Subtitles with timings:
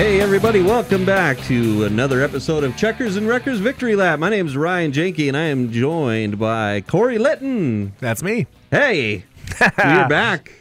[0.00, 4.18] Hey, everybody, welcome back to another episode of Checkers and Wreckers Victory Lap.
[4.18, 7.92] My name is Ryan Janke, and I am joined by Corey Litton.
[7.98, 8.46] That's me.
[8.70, 9.26] Hey,
[9.60, 10.52] we're back.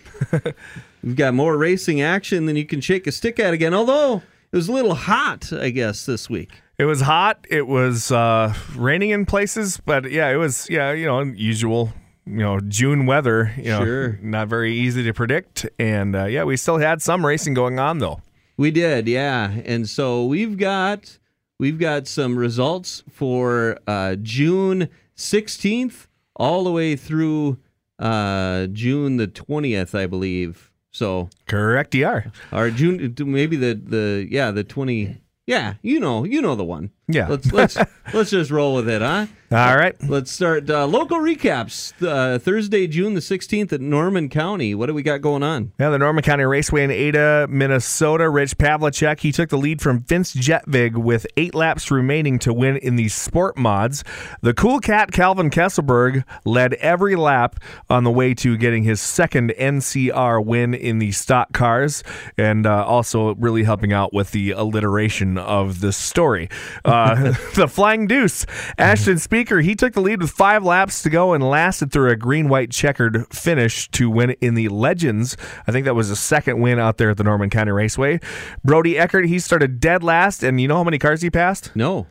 [1.02, 4.56] We've got more racing action than you can shake a stick at again, although it
[4.58, 6.62] was a little hot, I guess, this week.
[6.78, 7.46] It was hot.
[7.50, 11.94] It was uh, raining in places, but yeah, it was yeah, you know, usual,
[12.26, 13.54] you know, June weather.
[13.56, 14.20] You know, Sure.
[14.22, 18.00] not very easy to predict, and uh, yeah, we still had some racing going on
[18.00, 18.22] though.
[18.60, 19.52] We did, yeah.
[19.64, 21.18] And so we've got
[21.60, 27.58] we've got some results for uh, June 16th all the way through
[28.00, 30.74] uh, June the 20th, I believe.
[30.92, 32.26] So Correct, you are.
[32.52, 36.92] or June maybe the the yeah the 20 yeah you know you know the one
[37.08, 37.28] Yeah.
[37.30, 37.78] let's let's
[38.14, 39.96] let's just roll with it huh All right.
[40.04, 44.94] let's start uh, local recaps uh, Thursday June the 16th at Norman County what do
[44.94, 48.30] we got going on Yeah, the Norman County Raceway in Ada, Minnesota.
[48.30, 52.78] Rich Pavlicek, he took the lead from Vince Jetvig with eight laps remaining to win
[52.78, 54.04] in the sport mods.
[54.42, 59.52] The cool cat Calvin Kesselberg led every lap on the way to getting his second
[59.58, 62.04] NCR win in the stock cars,
[62.38, 66.50] and uh, also really helping out with the alliteration of the story.
[66.86, 67.16] Uh,
[67.56, 68.46] the Flying Deuce,
[68.78, 69.18] Ashton
[69.48, 72.72] He took the lead with five laps to go and lasted through a green white
[72.72, 75.38] checkered finish to win in the Legends.
[75.66, 78.20] I think that was the second win out there at the Norman County Raceway.
[78.64, 81.76] Brody Eckert, he started dead last, and you know how many cars he passed?
[81.76, 82.08] no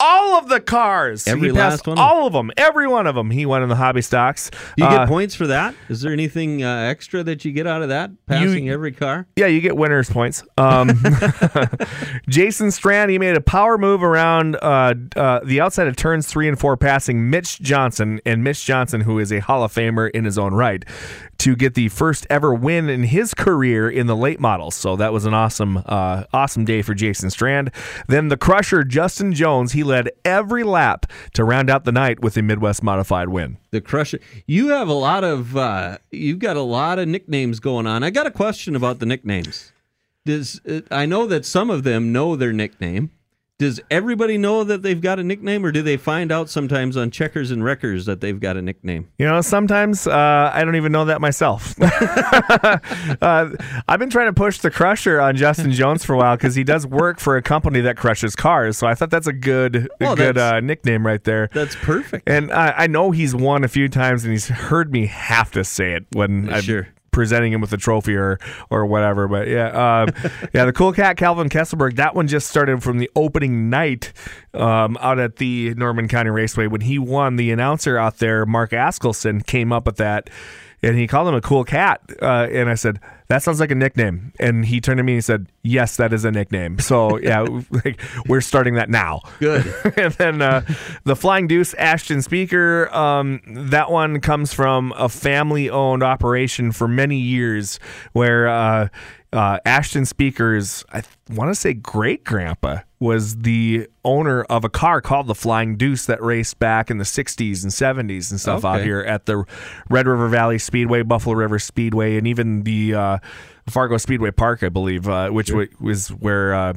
[0.00, 1.26] All of the cars.
[1.28, 1.98] Every he passed last one?
[1.98, 2.50] All of them.
[2.56, 3.30] Every one of them.
[3.30, 4.50] He won in the hobby stocks.
[4.76, 7.82] you Uh, get points for that is there anything uh, extra that you get out
[7.82, 10.42] of that passing every car Yeah, you get winners points.
[10.56, 10.90] Um,
[12.28, 16.48] Jason Strand, he made a power move around uh, uh, the outside of turns three
[16.48, 20.24] and four, passing Mitch Johnson, and Mitch Johnson, who is a Hall of Famer in
[20.24, 20.84] his own right,
[21.40, 24.74] to get the first ever win in his career in the late models.
[24.74, 27.70] So that was an awesome, uh, awesome day for Jason Strand.
[28.08, 32.36] Then the Crusher, Justin Jones, he led every lap to round out the night with
[32.36, 33.56] a Midwest modified win.
[33.70, 34.20] The Crusher.
[34.46, 38.02] You have a lot of uh, you've got a lot of nicknames going on.
[38.02, 39.72] I got a question about the nicknames.
[40.26, 43.12] Does uh, I know that some of them know their nickname?
[43.60, 47.10] Does everybody know that they've got a nickname, or do they find out sometimes on
[47.10, 49.10] checkers and wreckers that they've got a nickname?
[49.18, 51.74] You know, sometimes uh, I don't even know that myself.
[51.82, 53.50] uh,
[53.86, 56.64] I've been trying to push the crusher on Justin Jones for a while because he
[56.64, 58.78] does work for a company that crushes cars.
[58.78, 61.50] So I thought that's a good, a Oh, good uh, nickname right there.
[61.52, 62.26] That's perfect.
[62.30, 65.64] And I, I know he's won a few times, and he's heard me have to
[65.64, 66.88] say it when I'm Sure.
[67.10, 68.38] Presenting him with a trophy or
[68.70, 69.28] or whatever.
[69.28, 70.14] But yeah, um,
[70.54, 71.96] yeah, the cool cat Calvin Kesselberg.
[71.96, 74.12] That one just started from the opening night
[74.54, 77.36] um, out at the Norman County Raceway when he won.
[77.36, 80.30] The announcer out there, Mark Askelson, came up with that.
[80.82, 82.00] And he called him a cool cat.
[82.22, 83.00] Uh, and I said,
[83.30, 84.32] that sounds like a nickname.
[84.40, 86.80] And he turned to me and he said, yes, that is a nickname.
[86.80, 89.20] So, yeah, like, we're starting that now.
[89.38, 89.72] Good.
[89.96, 90.62] and then uh,
[91.04, 92.92] the Flying Deuce Ashton Speaker.
[92.92, 97.78] Um, that one comes from a family-owned operation for many years,
[98.14, 98.88] where uh,
[99.32, 105.00] uh, Ashton Speaker's I want to say great grandpa was the owner of a car
[105.00, 108.80] called the Flying Deuce that raced back in the 60s and 70s and stuff out
[108.84, 109.44] here at the
[109.88, 113.18] Red River Valley Speedway, Buffalo River Speedway, and even the uh,
[113.68, 116.74] Fargo Speedway Park, I believe, uh, which wa- was where.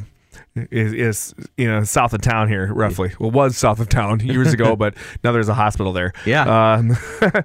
[0.56, 4.54] Is, is you know south of town here roughly well was south of town years
[4.54, 4.94] ago but
[5.24, 6.76] now there's a hospital there Yeah.
[6.76, 6.92] um,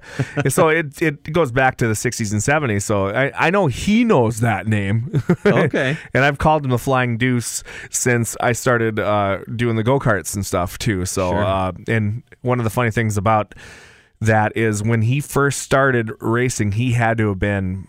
[0.51, 4.05] so it it goes back to the 60s and 70s so I, I know he
[4.05, 5.97] knows that name Okay.
[6.13, 10.35] and I've called him the Flying Deuce since I started uh, doing the go karts
[10.35, 11.07] and stuff too.
[11.07, 11.45] So, Sure.
[11.45, 13.55] uh, and one of the funny things about
[14.21, 17.89] that is when he first started racing, he had to have been.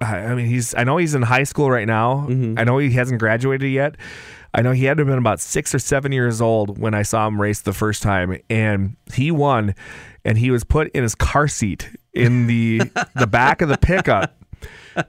[0.00, 0.74] I mean, he's.
[0.74, 2.26] I know he's in high school right now.
[2.28, 2.58] Mhm.
[2.60, 3.96] I know he hasn't graduated yet.
[4.54, 7.02] I know he had to have been about six or seven years old when I
[7.02, 9.74] saw him race the first time, and he won.
[10.24, 12.78] And he was put in his car seat in the
[13.14, 14.36] the back of the pickup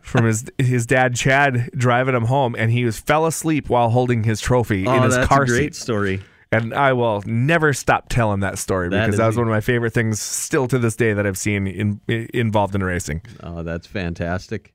[0.02, 4.24] from his his dad Chad driving him home, and he was fell asleep while holding
[4.24, 5.82] his trophy in oh, his that's car a great seat.
[5.82, 6.22] story.
[6.50, 9.60] And I will never stop telling that story That because that was one of my
[9.60, 13.22] favorite things still to this day that I've seen in, involved in racing.
[13.44, 14.74] Oh, that's fantastic.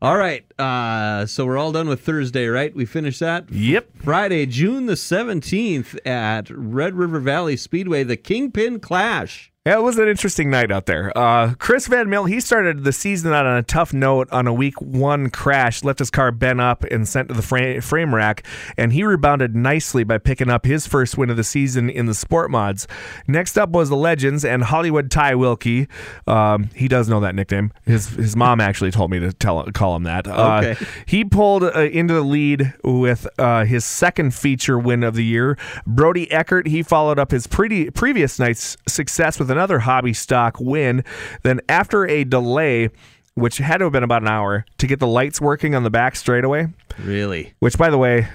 [0.00, 0.44] All right.
[0.60, 2.74] Uh, so we're all done with Thursday, right?
[2.74, 3.50] We finished that.
[3.50, 3.88] Yep.
[3.96, 9.50] Friday, June the 17th at Red River Valley Speedway, the Kingpin Clash.
[9.68, 11.12] Yeah, it was an interesting night out there.
[11.14, 14.52] Uh, Chris Van Mill, he started the season out on a tough note on a
[14.54, 18.46] week one crash, left his car bent up and sent to the frame, frame rack,
[18.78, 22.14] and he rebounded nicely by picking up his first win of the season in the
[22.14, 22.88] sport mods.
[23.26, 25.86] Next up was the Legends and Hollywood Ty Wilkie.
[26.26, 27.70] Um, he does know that nickname.
[27.84, 30.26] His his mom actually told me to tell call him that.
[30.26, 30.86] Uh, Okay.
[31.04, 35.58] he pulled uh, into the lead with uh, his second feature win of the year.
[35.86, 41.04] Brody Eckert, he followed up his pretty previous night's success with another hobby stock win.
[41.42, 42.90] Then, after a delay,
[43.34, 45.90] which had to have been about an hour, to get the lights working on the
[45.90, 46.68] back straightaway,
[46.98, 47.54] Really?
[47.58, 48.28] which, by the way,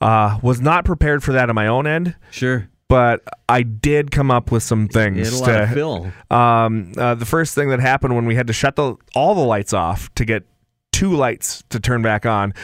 [0.00, 2.14] uh, was not prepared for that on my own end.
[2.30, 2.68] Sure.
[2.88, 5.74] But I did come up with some things had a lot of to.
[5.74, 6.12] fill.
[6.30, 9.40] Um, uh, the first thing that happened when we had to shut the all the
[9.40, 10.44] lights off to get
[10.92, 12.54] two lights to turn back on.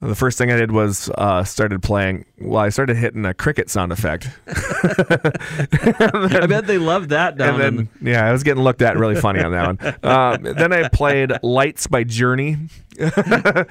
[0.00, 2.24] The first thing I did was uh, started playing.
[2.40, 7.78] Well, I started hitting a cricket sound effect, I bet they love that down and
[7.78, 9.80] then yeah, I was getting looked at really funny on that one.
[10.04, 12.58] Um, then I played "Lights" by Journey,
[12.96, 13.66] and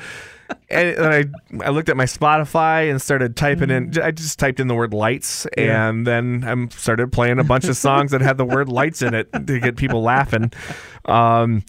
[0.69, 1.23] then I
[1.63, 3.97] I looked at my Spotify and started typing in.
[4.01, 7.77] I just typed in the word "lights," and then I started playing a bunch of
[7.77, 10.51] songs that had the word "lights" in it to get people laughing.
[11.05, 11.63] Um,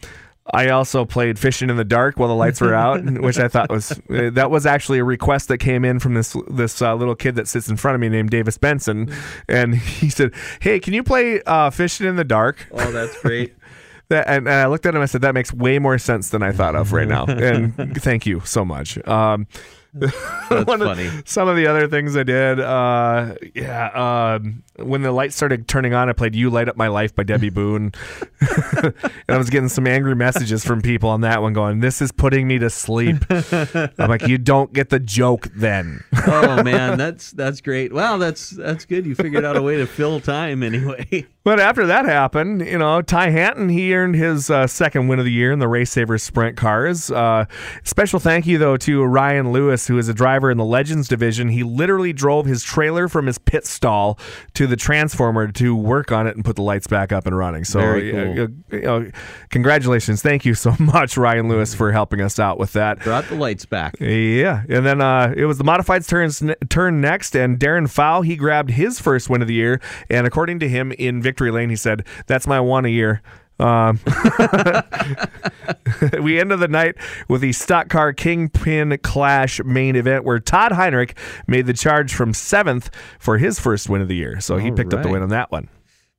[0.53, 3.71] I also played "Fishing in the Dark" while the lights were out, which I thought
[3.71, 7.15] was uh, that was actually a request that came in from this this uh, little
[7.15, 9.13] kid that sits in front of me named Davis Benson,
[9.49, 13.55] and he said, "Hey, can you play uh, "Fishing in the Dark"?" Oh, that's great.
[14.11, 15.03] That, and, and I looked at him.
[15.03, 18.25] I said, "That makes way more sense than I thought of right now." And thank
[18.25, 18.97] you so much.
[19.07, 19.47] Um,
[19.93, 21.11] That's one of- funny.
[21.27, 25.95] some of the other things I did, uh, yeah, um, when the lights started turning
[25.95, 27.93] on, I played "You Light Up My Life" by Debbie Boone,
[28.41, 28.95] and
[29.29, 32.47] I was getting some angry messages from people on that one, going, "This is putting
[32.49, 37.63] me to sleep." I'm like, "You don't get the joke, then." Oh man, that's that's
[37.63, 37.91] great.
[37.91, 39.07] Wow, that's that's good.
[39.07, 41.27] You figured out a way to fill time anyway.
[41.49, 45.25] But after that happened, you know, Ty Hanton, he earned his uh, second win of
[45.25, 47.11] the year in the Race Savers Sprint cars.
[47.11, 47.47] Uh,
[47.85, 51.49] special thank you, though, to Ryan Lewis, who is a driver in the Legends division.
[51.49, 54.19] He literally drove his trailer from his pit stall
[54.53, 57.65] to the transformer to work on it and put the lights back up and running.
[57.65, 57.91] So, cool.
[57.99, 59.11] uh, you know,
[59.51, 60.23] congratulations.
[60.23, 63.01] Thank you so much, Ryan Lewis, for helping us out with that.
[63.01, 63.97] Brought the lights back.
[64.01, 68.37] Yeah, and then uh, it was the modifieds turns turn next, and Darren Fow he
[68.37, 71.77] grabbed his first win of the year, and according to him in victory lane, he
[71.77, 73.23] said, "That's my one a year."
[73.59, 73.99] Um,
[76.23, 76.95] we ended the night
[77.29, 81.17] with the stock car kingpin clash main event where Todd Heinrich
[81.47, 84.77] made the charge from seventh for his first win of the year, so he All
[84.77, 85.69] picked up the win on that one.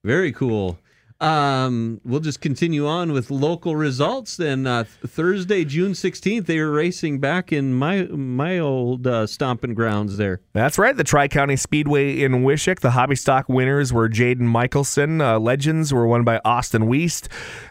[0.03, 0.77] Very cool.
[1.21, 4.37] Um, we'll just continue on with local results.
[4.37, 9.27] Then uh, th- Thursday, June sixteenth, they were racing back in my my old uh,
[9.27, 10.39] stomping grounds there.
[10.53, 10.95] That's right.
[10.95, 12.79] The Tri County Speedway in Wishek.
[12.79, 15.19] The hobby stock winners were Jaden Michelson.
[15.19, 17.27] Uh, Legends were won by Austin Weist.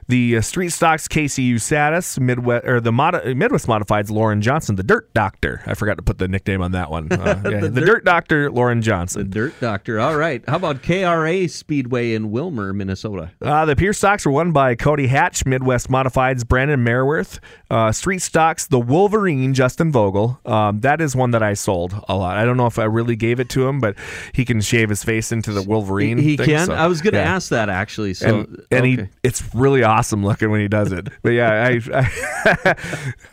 [0.09, 2.19] The uh, street stocks Casey Usatis.
[2.19, 4.77] Midwest or the mod- Midwest Modifieds Lauren Johnson.
[4.77, 5.63] The Dirt Doctor.
[5.67, 7.13] I forgot to put the nickname on that one.
[7.13, 9.25] Uh, yeah, the, Dirt- Dirt Doctor Lauren Johnson.
[9.25, 10.01] The Dirt Doctor.
[10.01, 10.43] All right.
[10.49, 13.33] How about KRA Speedway in Willmar, Minnesota?
[13.43, 17.39] Uh, the Pierce stocks were won by Cody Hatch, Midwest Modifieds, Brandon Merworth.
[17.71, 20.41] Uh, street stocks, the Wolverine, Justin Vogel.
[20.47, 22.39] Um, that is one that I sold a lot.
[22.39, 23.95] I don't know if I really gave it to him, but
[24.33, 26.17] he can shave his face into the Wolverine.
[26.17, 26.67] He thing, can.
[26.69, 27.35] so, I was going to yeah.
[27.35, 28.15] ask that actually.
[28.15, 31.09] So and, and he it's really awesome looking when he does it.
[31.23, 32.75] But yeah, I I,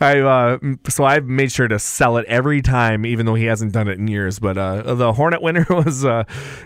[0.00, 0.58] I uh,
[0.88, 3.98] so I've made sure to sell it every time, even though he hasn't done it
[3.98, 4.38] in years.
[4.38, 6.24] But uh, the Hornet winner was uh,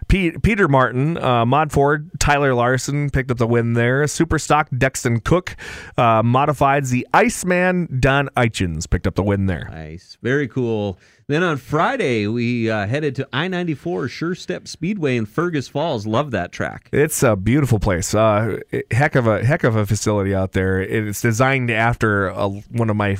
[0.09, 4.03] Pete, Peter Martin, uh, Mod Ford, Tyler Larson picked up the win there.
[4.05, 5.57] Superstock Dexton Cook,
[5.97, 9.69] uh, modifieds the Iceman Don Eichens picked up the win there.
[9.71, 10.17] Nice.
[10.23, 10.99] Very cool.
[11.31, 16.05] Then on Friday, we uh, headed to I 94 Sure Step Speedway in Fergus Falls.
[16.05, 16.89] Love that track.
[16.93, 18.13] It's a beautiful place.
[18.17, 18.59] Uh,
[18.91, 20.81] heck of a heck of a facility out there.
[20.81, 23.17] It's designed after a, one of my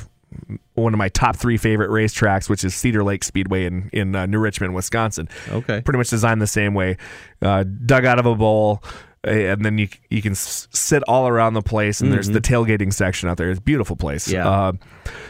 [0.73, 4.25] one of my top three favorite racetracks, which is Cedar Lake Speedway in in uh,
[4.25, 5.29] New Richmond, Wisconsin.
[5.47, 5.79] Okay.
[5.79, 6.97] Pretty much designed the same way,
[7.41, 8.83] uh, dug out of a bowl.
[9.23, 12.41] Eh, And then you you can s- sit all around the place, and there's the
[12.41, 13.49] tailgating section out there.
[13.49, 14.27] It's a beautiful place.
[14.27, 14.47] Yeah.
[14.49, 14.71] Uh,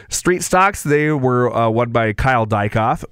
[0.08, 3.04] street stocks they were uh, won by Kyle Dykoff.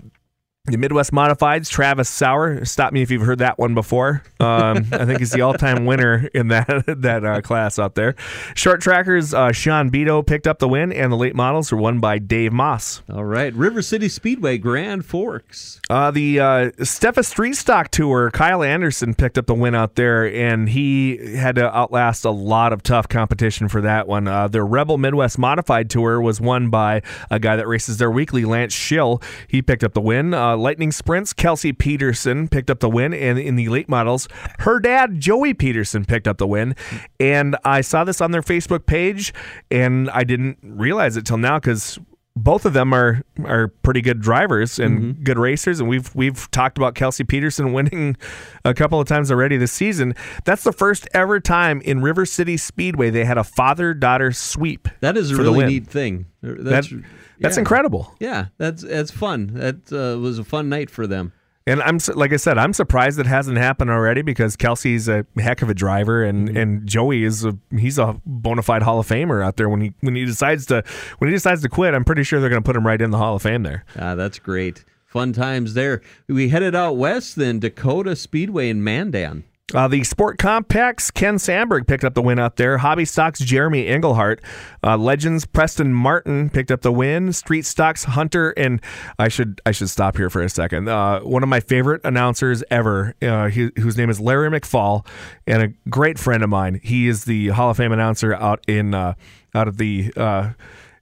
[0.70, 2.64] The Midwest Modifieds, Travis Sauer.
[2.64, 4.22] Stop me if you've heard that one before.
[4.38, 8.14] Um, I think he's the all-time winner in that that uh, class out there.
[8.54, 12.00] Short trackers, uh, Sean Beto picked up the win, and the late models were won
[12.00, 13.02] by Dave Moss.
[13.12, 13.52] All right.
[13.54, 15.80] River City Speedway, Grand Forks.
[15.90, 20.24] Uh, the uh, Steffes Street Stock Tour, Kyle Anderson picked up the win out there,
[20.32, 24.28] and he had to outlast a lot of tough competition for that one.
[24.28, 28.44] Uh, the Rebel Midwest Modified Tour was won by a guy that races there weekly,
[28.44, 29.20] Lance Schill.
[29.48, 30.32] He picked up the win.
[30.60, 34.28] Lightning Sprints, Kelsey Peterson picked up the win, and in the late models,
[34.60, 36.74] her dad Joey Peterson picked up the win.
[37.18, 39.32] And I saw this on their Facebook page,
[39.70, 41.98] and I didn't realize it till now because
[42.36, 45.22] both of them are are pretty good drivers and Mm-hmm.
[45.24, 48.16] good racers, and we've we've talked about Kelsey Peterson winning
[48.64, 50.14] a couple of times already this season.
[50.44, 54.88] That's the first ever time in River City Speedway they had a father daughter sweep.
[55.00, 56.26] That is a really neat thing.
[56.40, 57.02] That's That-
[57.40, 57.60] That's yeah.
[57.60, 58.14] incredible.
[58.20, 59.48] Yeah, that's that's fun.
[59.54, 61.32] That uh, was a fun night for them.
[61.66, 65.62] And I'm like I said, I'm surprised it hasn't happened already because Kelsey's a heck
[65.62, 66.56] of a driver, and, Mm-hmm.
[66.56, 69.68] and Joey is a he's a bona fide Hall of Famer out there.
[69.68, 70.82] When he when he decides to
[71.18, 73.10] when he decides to quit, I'm pretty sure they're going to put him right in
[73.10, 73.84] the Hall of Fame there.
[73.98, 74.84] Ah, that's great.
[75.06, 76.00] Fun times there.
[76.28, 79.44] We headed out west then, Dakota Speedway in Mandan.
[79.74, 82.78] Uh, the Sport Compacts, Ken Sandberg picked up the win out there.
[82.78, 84.40] Hobby Stocks, Jeremy Engelhart.
[84.82, 87.32] Uh, Legends, Preston Martin picked up the win.
[87.32, 88.80] Street Stocks, Hunter, and
[89.18, 90.88] I should I should stop here for a second.
[90.88, 95.06] Uh, one of my favorite announcers ever, uh, he, whose name is Larry McFall,
[95.46, 96.80] and a great friend of mine.
[96.82, 99.14] He is the Hall of Fame announcer out in uh,
[99.54, 100.50] out of the uh,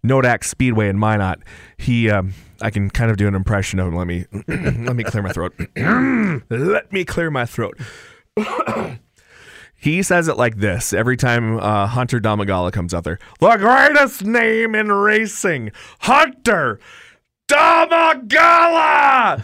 [0.05, 1.41] Nodak Speedway in Minot.
[1.77, 3.97] He, um, I can kind of do an impression of him.
[3.97, 5.55] Let me let me clear my throat.
[6.51, 7.79] let me clear my throat.
[9.81, 13.21] He says it like this every time uh, Hunter Domagala comes out there.
[13.39, 16.81] The greatest name in racing, Hunter
[17.49, 19.41] Domagala.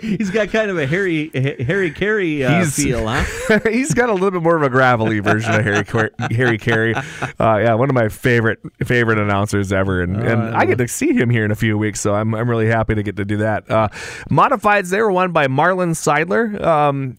[0.00, 1.30] He's got kind of a Harry
[1.64, 3.58] Harry Caray uh, He's- feel, huh?
[3.70, 6.94] He's got a little bit more of a gravelly version of Harry Quar- Harry Caray.
[6.94, 11.12] Uh, yeah, one of my favorite favorite announcers ever, and, and I get to see
[11.12, 13.38] him here in a few weeks, so I'm I'm really happy to get to do
[13.38, 13.68] that.
[13.70, 13.88] Uh,
[14.30, 16.60] modifieds they were won by Marlon Seidler.
[16.64, 17.18] Um,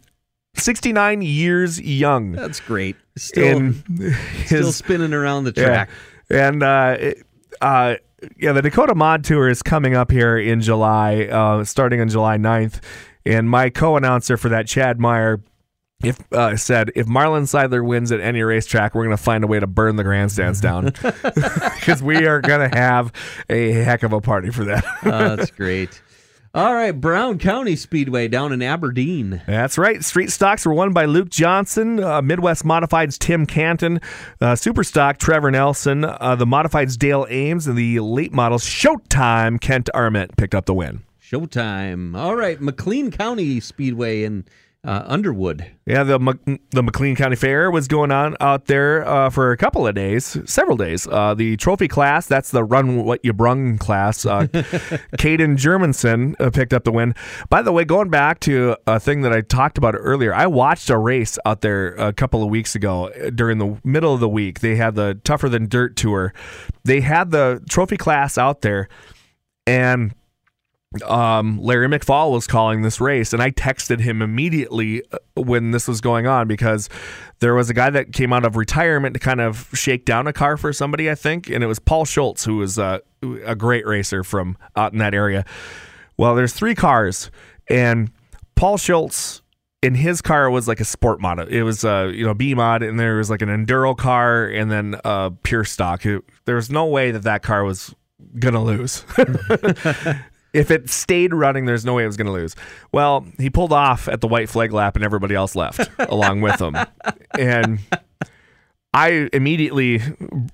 [0.56, 2.34] 69 years young.
[2.34, 2.96] That's great.
[3.18, 4.16] Still, in
[4.46, 5.90] still spinning around the track.
[6.30, 6.48] Yeah.
[6.50, 7.24] And uh, it-
[7.62, 7.96] uh,
[8.38, 12.38] yeah, the Dakota Mod Tour is coming up here in July, uh, starting on July
[12.38, 12.82] 9th.
[13.26, 15.42] And my co-announcer for that, Chad Meyer,
[16.04, 19.48] if uh, said if Marlon Seidler wins at any racetrack, we're going to find a
[19.48, 20.86] way to burn the grandstands down
[21.24, 23.12] because we are going to have
[23.50, 24.84] a heck of a party for that.
[25.04, 26.02] Oh, that's great.
[26.54, 29.42] All right, Brown County Speedway down in Aberdeen.
[29.48, 30.04] That's right.
[30.04, 32.04] Street stocks were won by Luke Johnson.
[32.04, 34.02] Uh, Midwest Modifieds Tim Canton.
[34.42, 36.04] Uh, Super stock Trevor Nelson.
[36.04, 37.68] Uh, the Modifieds Dale Ames.
[37.68, 41.04] And the late models Showtime Kent Arment picked up the win.
[41.24, 42.18] Showtime.
[42.18, 44.44] All right, McLean County Speedway in
[44.84, 45.66] uh, Underwood.
[45.86, 49.58] Yeah, the Mc- the McLean County Fair was going on out there uh, for a
[49.58, 51.08] couple of days, several days.
[51.08, 54.26] Uh, the trophy class, that's the run what you brung class.
[54.26, 54.48] Uh,
[55.18, 57.14] Caden Germanson uh, picked up the win.
[57.50, 60.90] By the way, going back to a thing that I talked about earlier, I watched
[60.90, 64.30] a race out there a couple of weeks ago uh, during the middle of the
[64.30, 64.62] week.
[64.62, 66.34] They had the Tougher Than Dirt tour.
[66.86, 68.90] They had the trophy class out there,
[69.68, 70.16] and
[71.06, 75.88] um, Larry McFall was calling this race, and I texted him immediately uh, when this
[75.88, 76.90] was going on because
[77.40, 80.34] there was a guy that came out of retirement to kind of shake down a
[80.34, 83.00] car for somebody, I think, and it was Paul Schultz, who was uh,
[83.46, 85.46] a great racer from out in that area.
[86.18, 87.32] Well, there's three cars,
[87.70, 88.12] and
[88.56, 89.42] Paul Schultz
[89.82, 91.40] in his car was like a sport mod.
[91.50, 94.70] It was uh, you know B mod, and there was like an enduro car, and
[94.70, 96.06] then uh, pure stock.
[96.06, 97.96] It- there was no way that that car was
[98.40, 99.06] gonna lose.
[100.54, 102.56] if it stayed running, there's no way it was going to lose.
[102.92, 106.62] Well, he pulled off at the white flag lap, and everybody else left along with
[106.62, 106.76] him.
[107.38, 107.80] And
[108.94, 110.02] I immediately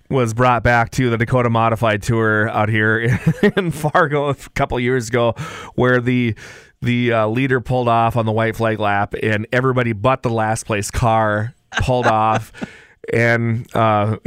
[0.09, 3.19] was brought back to the Dakota Modified Tour out here
[3.55, 5.33] in Fargo a couple years ago,
[5.75, 6.35] where the
[6.79, 10.65] the uh, leader pulled off on the white flag lap, and everybody but the last
[10.67, 12.51] place car pulled off.
[13.13, 14.17] And uh,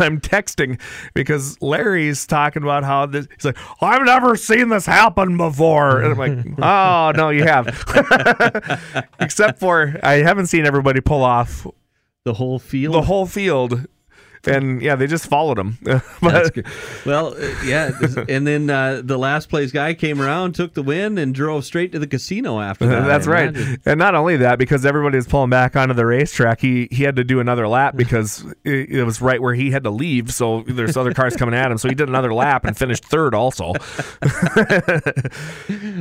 [0.00, 0.78] I'm texting
[1.14, 3.26] because Larry's talking about how this.
[3.34, 7.66] He's like, "I've never seen this happen before," and I'm like, "Oh no, you have."
[9.20, 11.66] Except for I haven't seen everybody pull off
[12.24, 12.94] The whole field.
[12.94, 13.86] the whole field,
[14.46, 15.78] and yeah, they just followed him.
[16.20, 16.56] But.
[17.06, 17.92] Well, uh, yeah,
[18.28, 21.92] and then uh, the last place guy came around, took the win, and drove straight
[21.92, 23.06] to the casino after that.
[23.06, 23.48] that's I right.
[23.48, 23.80] imagine.
[23.86, 27.16] And not only that, because everybody was pulling back onto the racetrack, he he had
[27.16, 30.32] to do another lap because it, it was right where he had to leave.
[30.32, 31.78] So there's other cars coming at him.
[31.78, 33.74] So he did another lap and finished third also.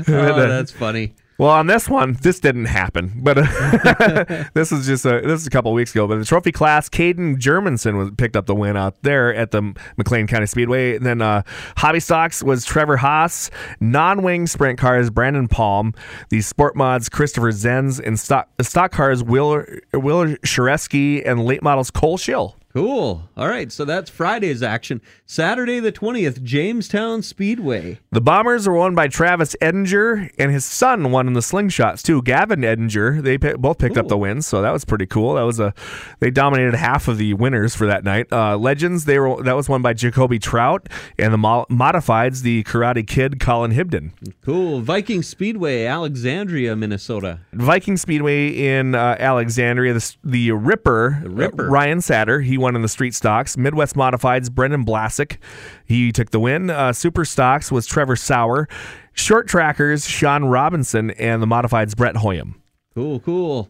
[0.10, 1.14] Oh, that's funny.
[1.40, 5.46] Well, on this one, this didn't happen, but uh, this is just a this is
[5.46, 6.08] a couple weeks ago.
[6.08, 9.62] But the trophy class, Caden Germanson was picked up the win out there at the
[9.98, 10.96] McLean County Speedway.
[10.96, 11.44] And then uh,
[11.78, 15.94] hobby stocks was Trevor Haas, non-wing sprint cars Brandon Palm,
[16.30, 19.64] the sport mods Christopher Zenz, and stock stock cars Will
[19.94, 22.56] Will Shareski and late models Cole Schill.
[22.78, 23.28] Cool.
[23.36, 25.02] All right, so that's Friday's action.
[25.26, 27.98] Saturday the 20th, Jamestown Speedway.
[28.12, 32.22] The Bombers were won by Travis Edinger, and his son won in the slingshots too.
[32.22, 35.34] Gavin Edinger, they pi- both picked up the wins, so that was pretty cool.
[35.34, 35.74] That was a
[36.20, 38.28] they dominated half of the winners for that night.
[38.32, 42.64] Uh, Legends, they were that was won by Jacoby Trout, and the mo- modifieds, the
[42.66, 44.12] Karate Kid, Colin Hibden.
[44.46, 44.82] Cool.
[44.82, 47.40] Viking Speedway, Alexandria, Minnesota.
[47.54, 51.66] Viking Speedway in uh, Alexandria, the, the Ripper, The Ripper.
[51.68, 53.58] uh, Ryan Satter, he won in the street stocks.
[53.58, 55.38] Midwest Modifieds, Brendan Blasick,
[55.86, 56.70] he took the win.
[56.70, 58.68] Uh, Super Stocks was Trevor Sauer.
[59.14, 62.56] Short Trackers, Sean Robinson, and the Modifieds, Brett Hoyam.
[62.94, 63.70] Cool, cool.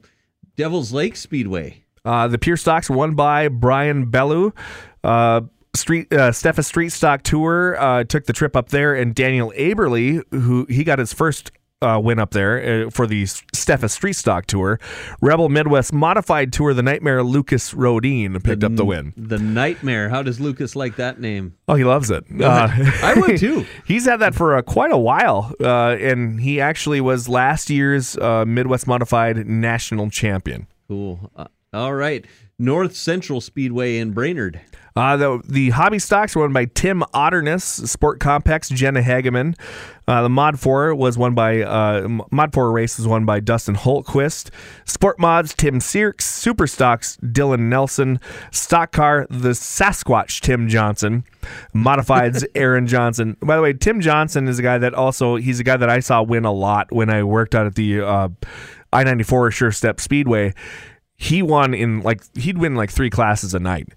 [0.56, 1.84] Devil's Lake Speedway.
[2.04, 4.54] Uh, the Pure Stocks won by Brian Bellew.
[5.04, 5.42] Uh,
[5.76, 10.22] Street uh, Steffes Street Stock Tour uh, took the trip up there, and Daniel Aberly,
[10.32, 14.46] who he got his first uh, win up there uh, for the Steffes Street Stock
[14.48, 14.80] Tour.
[15.22, 19.14] Rebel Midwest Modified Tour, the Nightmare Lucas Rodine picked up the win.
[19.16, 20.10] The Nightmare.
[20.10, 21.56] How does Lucas like that name?
[21.68, 22.26] Oh, he loves it.
[22.42, 22.70] Uh,
[23.04, 23.66] I would too.
[23.86, 28.18] He's had that for uh, quite a while, uh, and he actually was last year's
[28.18, 30.68] uh, Midwest Modified national champion.
[30.88, 31.32] Cool.
[31.36, 32.26] Uh, all right.
[32.60, 34.62] North Central Speedway in Brainerd.
[34.98, 39.56] Uh, the, the hobby stocks were won by Tim Otterness, Sport Compacts, Jenna Hageman.
[40.08, 43.76] Uh, the Mod 4 was won by, uh, Mod 4 race was won by Dustin
[43.76, 44.50] Holtquist.
[44.86, 46.26] Sport Mods, Tim Searks.
[46.26, 48.20] Super Stocks, Dylan Nelson.
[48.52, 51.26] Stock Car, the Sasquatch, Tim Johnson.
[51.76, 53.38] Modifieds, Aaron Johnson.
[53.40, 56.00] By the way, Tim Johnson is a guy that also, he's a guy that I
[56.00, 58.30] saw win a lot when I worked out at the uh,
[58.92, 60.56] I 94 Sure Step Speedway
[61.18, 63.90] he won in like he'd win like three classes a night.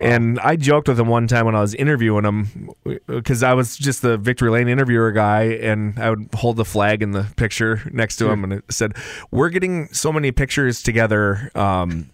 [0.00, 2.70] And i joked with him one time when i was interviewing him
[3.06, 7.02] because i was just the victory lane interviewer guy and i would hold the flag
[7.02, 8.94] in the picture next to him and it said
[9.32, 12.10] we're getting so many pictures together um,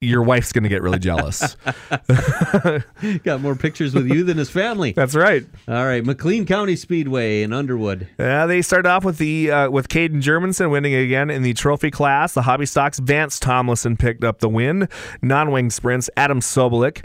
[0.00, 1.56] your wife's going to get really jealous
[3.24, 4.92] Got more pictures with you than his family.
[4.96, 6.04] that's right All right.
[6.04, 8.08] McLean County Speedway in Underwood.
[8.18, 11.90] Yeah, they started off with the uh, with Caden Germanson winning again in the trophy
[11.90, 12.34] class.
[12.34, 14.88] The hobby stocks Vance Tomlinson picked up the win.
[15.22, 17.04] Non-wing sprints Adam Sobolik.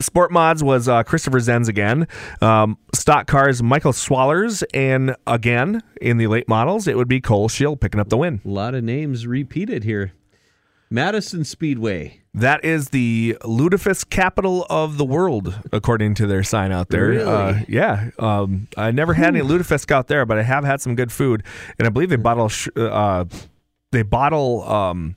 [0.00, 2.06] Sport mods was uh, Christopher Zenz again.
[2.40, 7.48] Um, stock cars Michael Swallers and again in the late models it would be Cole
[7.48, 8.40] Schill picking up the win.
[8.44, 10.12] A lot of names repeated here.
[10.90, 12.20] Madison Speedway.
[12.34, 17.08] That is the lutefisk capital of the world, according to their sign out there.
[17.08, 17.24] Really?
[17.24, 18.10] Uh, yeah.
[18.18, 21.42] Um, I never had any lutefisk out there, but I have had some good food,
[21.78, 23.24] and I believe they bottle sh- uh,
[23.92, 25.16] they bottle um,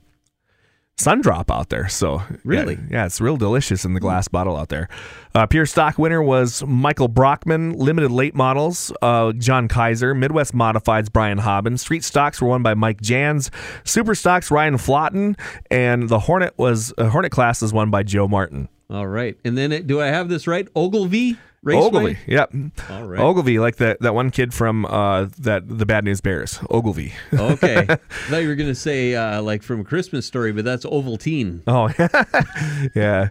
[0.98, 1.88] Sundrop out there.
[1.88, 2.78] So Really?
[2.90, 4.88] yeah, it's real delicious in the glass bottle out there.
[5.34, 7.72] Uh, pure stock winner was Michael Brockman.
[7.72, 10.14] Limited late models, uh, John Kaiser.
[10.14, 11.78] Midwest modifieds, Brian Hobbin.
[11.78, 13.50] Street stocks were won by Mike Jans.
[13.84, 15.36] Super stocks, Ryan Flotten,
[15.70, 18.68] and the Hornet was uh, Hornet class was won by Joe Martin.
[18.90, 19.36] All right.
[19.44, 20.68] And then it, do I have this right?
[20.76, 21.86] Ogilvie Raceway.
[21.86, 22.52] Ogilvie, yep.
[22.90, 23.20] All right.
[23.20, 26.58] Ogilvie, like that that one kid from uh, that the Bad News Bears.
[26.70, 27.12] Ogilvie.
[27.32, 27.78] Okay.
[27.88, 30.84] I thought you were going to say like like from a Christmas story, but that's
[30.84, 31.62] Ovaltine.
[31.66, 31.86] Oh,
[32.94, 33.28] yeah,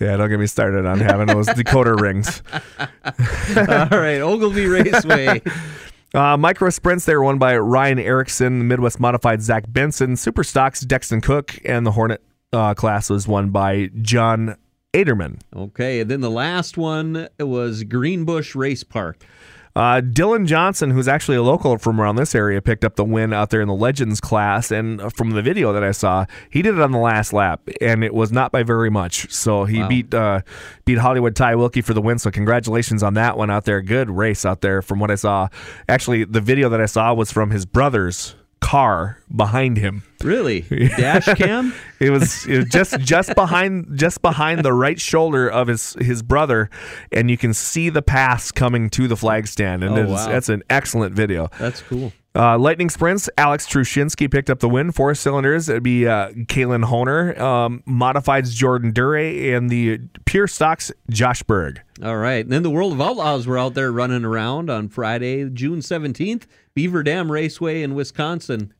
[0.00, 0.16] yeah.
[0.16, 2.42] Don't get me started on having those decoder rings.
[2.80, 4.20] All right.
[4.20, 5.40] Ogilvie Raceway.
[6.14, 10.82] Uh, micro sprints, they were won by Ryan Erickson, Midwest Modified Zach Benson, Super Stocks
[10.82, 14.56] Dexton Cook, and the Hornet uh, class was won by John
[15.04, 15.40] Aderman.
[15.54, 16.00] Okay.
[16.00, 19.24] And then the last one was Greenbush Race Park.
[19.76, 23.32] Uh, Dylan Johnson, who's actually a local from around this area, picked up the win
[23.32, 24.72] out there in the Legends class.
[24.72, 28.02] And from the video that I saw, he did it on the last lap, and
[28.02, 29.30] it was not by very much.
[29.32, 29.88] So he Wow.
[29.88, 30.40] beat uh,
[30.84, 32.18] beat Hollywood Ty Wilkie for the win.
[32.18, 33.80] So congratulations on that one out there.
[33.80, 35.46] Good race out there from what I saw.
[35.88, 38.34] Actually, the video that I saw was from his brother's
[38.68, 40.02] car behind him.
[40.22, 40.60] Really?
[40.96, 41.72] Dash cam?
[42.00, 46.22] It was, it was just just behind just behind the right shoulder of his his
[46.22, 46.70] brother,
[47.10, 50.28] and you can see the pass coming to the flag stand, and Oh, it's, wow.
[50.28, 51.48] that's an excellent video.
[51.58, 52.12] That's cool.
[52.36, 54.92] Uh, Lightning Sprints, Alex Trushinsky picked up the win.
[54.92, 55.68] Four cylinders.
[55.68, 57.36] It'd be uh, Kalen Honer.
[57.36, 59.56] Um, modifieds, Jordan Duray.
[59.56, 61.80] And the Pure Stocks, Josh Berg.
[62.00, 62.44] All right.
[62.44, 66.44] And then the World of Outlaws were out there running around on Friday, June 17th,
[66.78, 68.72] Beaver Dam Raceway in Wisconsin.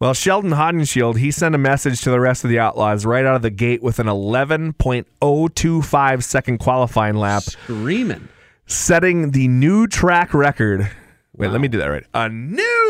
[0.00, 3.36] Well, Sheldon Haudenschild, he sent a message to the rest of the Outlaws right out
[3.36, 8.28] of the gate with an 11.025 second qualifying lap, Screaming.
[8.66, 10.90] setting the new track record.
[11.34, 12.04] Wait, let me do that right.
[12.12, 12.87] A new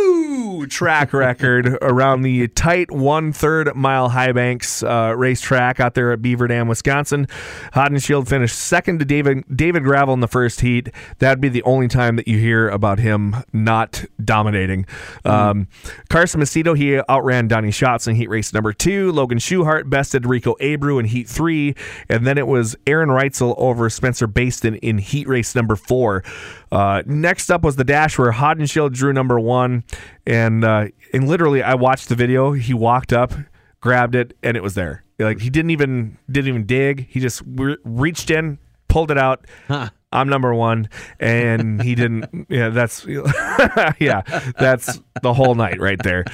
[0.58, 6.12] new track record around the tight one third mile high banks uh, racetrack out there
[6.12, 7.26] at Beaver Dam, Wisconsin.
[7.74, 10.88] Haudenschild finished second to David David Gravel in the first heat.
[11.18, 14.84] That'd be the only time that you hear about him not dominating.
[15.24, 15.30] Mm-hmm.
[15.30, 15.68] Um,
[16.08, 19.12] Carson Macedo, he outran Donny Schatz in heat race number two.
[19.12, 21.74] Logan Schuchart bested Rico Abreu in heat three.
[22.08, 26.24] And then it was Aaron Reutzel over Spencer Bayston in heat race number four.
[26.70, 29.84] Uh, next up was the dash where Haudenschild drew number one.
[30.26, 32.52] And, uh, and literally, I watched the video.
[32.52, 33.32] He walked up,
[33.80, 35.04] grabbed it, and it was there.
[35.18, 37.08] Like he didn't even didn't even dig.
[37.08, 38.58] He just re- reached in,
[38.88, 39.46] pulled it out.
[39.66, 39.90] Huh.
[40.10, 40.88] I'm number one,
[41.20, 42.28] and he didn't.
[42.48, 43.04] Yeah, that's
[43.98, 44.22] yeah,
[44.58, 46.24] that's the whole night right there.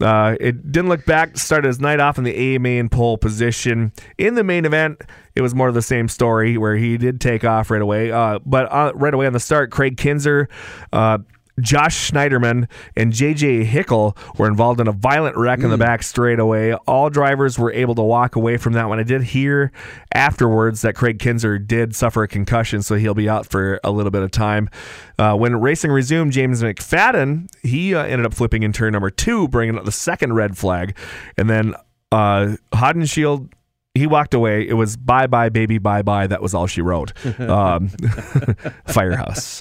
[0.00, 1.38] Uh, it didn't look back.
[1.38, 3.92] Started his night off in the AMA in pole position.
[4.18, 5.00] In the main event,
[5.34, 8.12] it was more of the same story where he did take off right away.
[8.12, 10.48] Uh, but uh, right away on the start, Kraig Kinser.
[11.62, 16.72] Josh Schneiderman and JJ Hickle were involved in a violent wreck in the back straightaway.
[16.72, 18.98] All drivers were able to walk away from that one.
[18.98, 19.72] I did hear
[20.12, 24.10] afterwards that Kraig Kinser did suffer a concussion, so he'll be out for a little
[24.10, 24.68] bit of time.
[25.18, 29.48] Uh, when racing resumed, James McFadden he uh, ended up flipping in turn number two,
[29.48, 30.96] bringing up the second red flag,
[31.36, 31.74] and then
[32.10, 33.50] uh, Haudenschild
[33.94, 34.66] he walked away.
[34.66, 36.26] It was bye bye, baby, bye bye.
[36.26, 37.12] That was all she wrote.
[37.42, 37.88] Um,
[38.86, 39.60] Firehouse.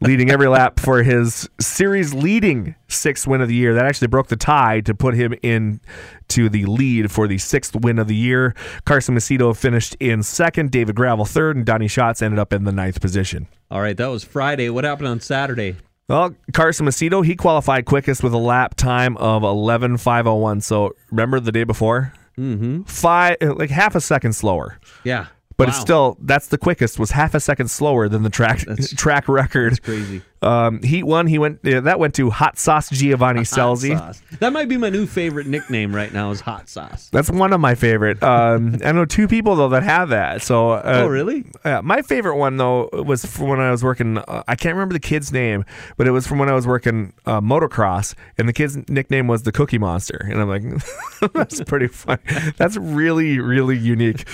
[0.00, 3.74] leading every lap for his series leading sixth win of the year.
[3.74, 5.80] That actually broke the tie to put him in
[6.28, 8.54] to the lead for the sixth win of the year.
[8.84, 12.72] Carson Macedo finished in second, David Gravel third, and Donny Schatz ended up in the
[12.72, 13.46] ninth position.
[13.70, 14.68] All right, that was Friday.
[14.70, 15.76] What happened on Saturday?
[16.08, 20.62] Well, Carson Macedo, he qualified quickest with a lap time of 11.501.
[20.62, 22.12] So remember the day before?
[22.40, 22.82] Mm-hmm.
[22.84, 24.78] Five, like half a second slower.
[25.04, 25.26] Yeah.
[25.56, 25.72] But Wow.
[25.74, 26.98] it's still that's the quickest.
[26.98, 29.82] Was half a second slower than the track That's- track record.
[29.82, 30.22] crazy.
[30.42, 33.96] Um, heat one, he went yeah, that went to Hot Sauce Giovanni Scelzi.
[33.96, 34.22] Sauce.
[34.38, 37.08] That might be my new favorite nickname right now is hot sauce.
[37.10, 38.22] That's one of my favorite.
[38.22, 40.42] Um, I know two people though that have that.
[40.42, 41.44] So uh, oh, really?
[41.64, 44.18] Uh, my favorite one though was from when I was working.
[44.18, 45.64] Uh, I can't remember the kid's name,
[45.96, 49.42] but it was from when I was working uh, motocross, and the kid's nickname was
[49.42, 52.22] the Cookie Monster, and I'm like, that's pretty funny.
[52.56, 54.26] That's really really unique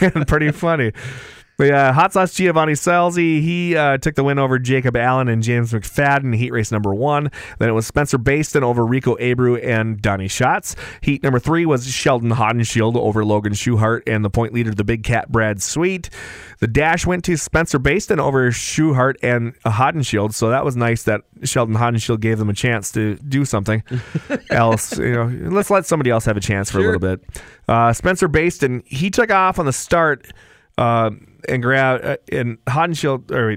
[0.00, 0.92] and pretty funny.
[1.56, 5.42] But yeah, Hot Sauce Giovanni Scelzi, he uh, took the win over Jacob Allen and
[5.42, 7.30] James McFadden, heat race number one.
[7.58, 10.74] Then it was Spencer Bayston over Rico Abreu and Donny Schatz.
[11.02, 15.04] Heat number three was Sheldon Haudenschild over Logan Schuchart and the point leader, the Big
[15.04, 16.10] Cat Brad Sweet.
[16.60, 21.22] The dash went to Spencer Bayston over Schuchart and Haudenschild, so that was nice that
[21.44, 23.82] Sheldon Haudenschild gave them a chance to do something
[24.50, 24.96] else.
[24.96, 27.20] You know, let's let somebody else have a chance for a little bit.
[27.68, 30.32] Uh, Spencer Bayston, he took off on the start
[30.78, 31.10] uh,
[31.48, 32.58] and grabbed uh, and
[33.30, 33.56] or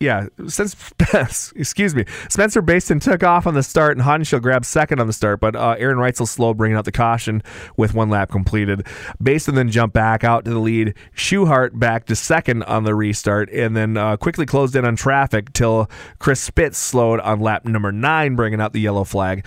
[0.00, 0.92] yeah, since
[1.56, 5.12] excuse me, Spencer Bayston took off on the start and Haudenschild grabbed second on the
[5.12, 7.42] start, but uh, Aaron Reutzel slow bringing out the caution
[7.76, 8.86] with one lap completed.
[9.22, 10.94] Bayston then jumped back out to the lead.
[11.16, 15.52] Schuchart back to second on the restart, and then uh, quickly closed in on traffic
[15.52, 19.44] till Chris Spitz slowed on lap number nine, bringing out the yellow flag.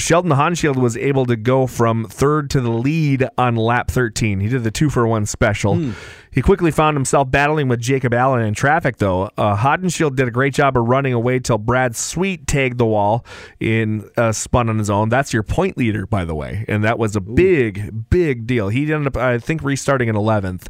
[0.00, 4.40] Sheldon Haudenschild was able to go from third to the lead on lap 13.
[4.40, 5.92] He did the two for one special.
[6.30, 9.30] He quickly found himself battling with Jacob Allen in traffic, though.
[9.36, 13.24] Uh, Haudenschild did a great job of running away till Brad Sweet tagged the wall
[13.60, 15.10] in uh, spun on his own.
[15.10, 18.68] That's your point leader, by the way, and that was a big, big deal.
[18.68, 20.66] He ended up, I think, restarting in 11th.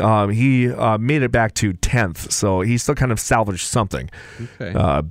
[0.00, 4.10] Um, he uh, made it back to 10th, so he still kind of salvaged something.
[4.60, 4.76] Okay.
[4.76, 5.02] Uh,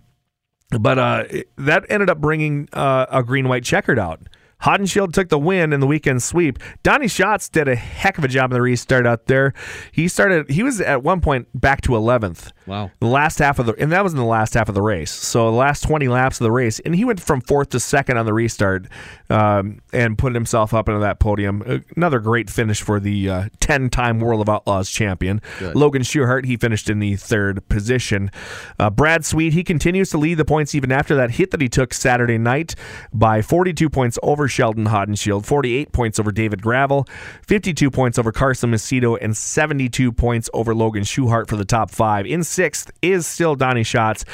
[0.69, 1.23] but uh,
[1.57, 4.21] that ended up bringing uh, a green white checkered out.
[4.63, 6.57] Haudenschild took the win in the weekend sweep.
[6.83, 9.53] Donny Schatz did a heck of a job in the restart out there.
[9.91, 10.49] He started.
[10.49, 12.51] He was at one point back to 11th.
[12.65, 12.89] wow.
[12.99, 15.11] The last half of the, and that was in the last half of the race.
[15.11, 18.17] So the last 20 laps of the race, and he went from fourth to second
[18.17, 18.87] on the restart,
[19.29, 21.63] um, and put himself up into that podium.
[21.65, 25.41] Uh, Another great finish for the 10 time World of Outlaws champion.
[25.59, 25.75] Good.
[25.75, 28.31] Logan Schuchart, he finished in the third position.
[28.79, 31.69] Uh, Brad Sweet, he continues to lead the points even after that hit that he
[31.69, 32.75] took Saturday night
[33.13, 37.07] by 42 points over Sheldon Haudenschild, 48 points over David Gravel,
[37.47, 42.25] 52 points over Carson Macedo, and 72 points over Logan Schuchart for the top five.
[42.25, 44.25] In sixth is still Donny Schatz.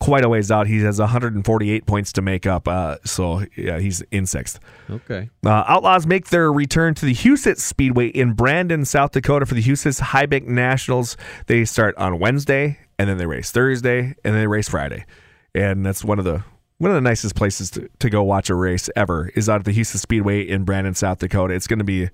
[0.00, 0.68] Quite a ways out.
[0.68, 2.68] He has 148 points to make up.
[2.68, 4.60] Uh, so, yeah, he's in sixth.
[4.88, 5.28] Okay.
[5.44, 9.62] Uh, Outlaws make their return to the Huset Speedway in Brandon, South Dakota for the
[9.62, 11.16] Huset High Bank Nationals.
[11.46, 15.04] They start on Wednesday, and then they race Thursday, and then they race Friday.
[15.52, 16.44] And that's one of the
[16.78, 19.64] one of the nicest places to, to go watch a race ever is out at
[19.64, 21.54] the Huset Speedway in Brandon, South Dakota.
[21.54, 22.08] It's gonna be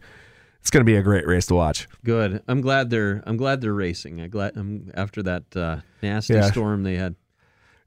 [0.60, 1.86] it's gonna be a great race to watch.
[2.04, 2.42] Good.
[2.48, 4.20] I'm glad they're I'm glad they're racing.
[4.20, 6.50] I glad I'm after that uh, nasty Yeah.
[6.50, 7.14] storm they had.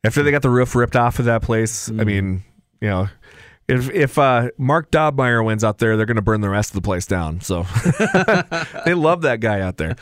[0.03, 2.43] After they got the roof ripped off of that place, I mean,
[2.79, 3.09] you know,
[3.67, 6.75] if if uh, Mark Dobmeyer wins out there, they're going to burn the rest of
[6.75, 7.41] the place down.
[7.41, 7.63] So
[8.85, 9.95] they love that guy out there.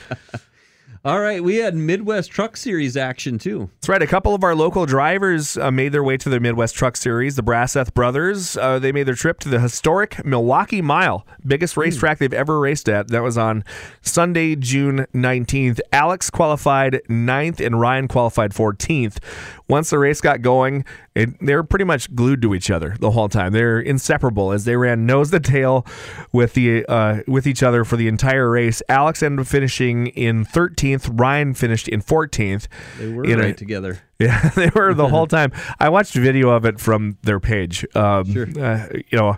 [1.05, 3.69] All right, we had Midwest Truck Series action too.
[3.75, 4.01] That's right.
[4.01, 7.35] A couple of our local drivers uh, made their way to the Midwest Truck Series.
[7.35, 12.17] The Brasseth brothers, uh, they made their trip to the historic Milwaukee Mile, biggest racetrack
[12.17, 13.09] they've ever raced at.
[13.09, 13.63] That was on
[14.01, 15.79] Sunday, June 19th.
[15.91, 19.19] Alex qualified 9th and Ryan qualified 14th.
[19.67, 20.85] Once the race got going,
[21.15, 23.54] it, they were pretty much glued to each other the whole time.
[23.54, 25.86] They're inseparable as they ran nose to tail
[26.34, 28.82] with the uh, with each other for the entire race.
[28.89, 31.10] Alex ended up finishing in 13th.
[31.19, 32.67] Ryan finished in 14th.
[32.99, 33.99] They were In a- right together.
[34.17, 35.51] Yeah, they were the whole time.
[35.78, 37.86] I watched a video of it from their page.
[37.95, 38.47] Um, Sure.
[38.58, 39.38] uh, you know,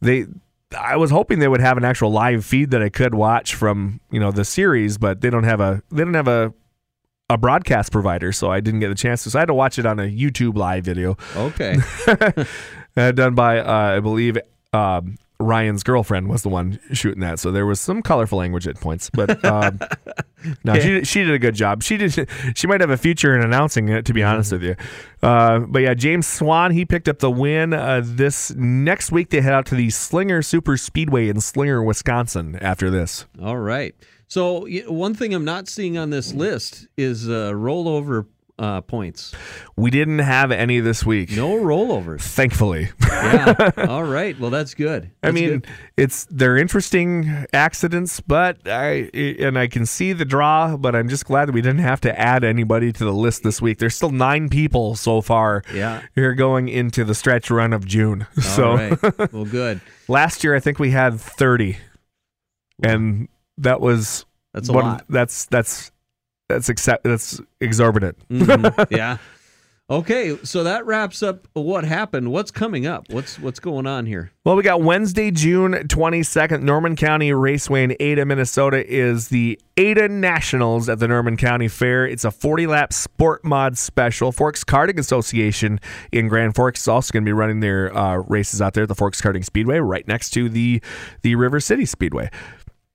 [0.00, 0.26] they.
[0.78, 4.00] I was hoping they would have an actual live feed that I could watch from
[4.12, 6.54] you know the series, but they don't have a they don't have a
[7.30, 9.30] a broadcast provider, so I didn't get the chance to.
[9.30, 11.76] So I had to watch it on a YouTube live video Okay.
[12.96, 14.38] uh, done by uh, I believe
[14.72, 17.38] um, Ryan's girlfriend was the one shooting that.
[17.38, 19.80] So there was some colorful language at points, but um,
[20.64, 21.82] no, she she did a good job.
[21.82, 22.28] She did.
[22.54, 24.76] She might have a future in announcing it, to be honest with you.
[25.22, 27.72] Uh, but yeah, James Swan he picked up the win.
[27.72, 32.56] Uh, this next week they head out to the Slinger Super Speedway in Slinger, Wisconsin.
[32.60, 33.94] After this, All right.
[34.26, 38.26] So one thing I'm not seeing on this list is uh, rollover
[38.58, 39.34] uh, points.
[39.76, 41.32] we didn't have any this week.
[41.32, 42.20] No rollovers.
[42.22, 43.70] Thankfully, Yeah.
[43.88, 44.38] All right.
[44.38, 45.10] Well, that's good.
[45.24, 45.66] I mean, good.
[45.96, 51.24] it's they're interesting accidents, but I and I can see the draw, but I'm just
[51.24, 53.78] glad that we didn't have to add anybody to the list this week.
[53.78, 55.64] There's still nine people so far.
[55.74, 56.02] Yeah.
[56.14, 58.26] Here going into the stretch run of June.
[58.40, 58.98] so All right.
[59.32, 59.80] Well, good.
[60.06, 61.76] last year I think we had 30,
[62.82, 65.04] and that was That's a one- lot.
[65.08, 65.90] That's that's
[66.48, 68.18] that's accept that's exorbitant.
[68.28, 68.86] Mhm.
[68.96, 69.18] yeah.
[69.90, 72.32] Okay, so that wraps up what happened.
[72.32, 73.04] What's coming up?
[73.10, 74.30] What's what's going on here?
[74.42, 76.62] Well, we got Wednesday, June 22nd.
[76.62, 82.06] Norman County Raceway in Ada, Minnesota is the Ada Nationals at the Norman County Fair.
[82.06, 84.32] It's a 40 lap sport mod special.
[84.32, 85.78] Forks Karting Association
[86.12, 88.88] in Grand Forks is also going to be running their uh, races out there at
[88.88, 90.80] the Forks Karting Speedway right next to the,
[91.20, 92.30] the River City Speedway.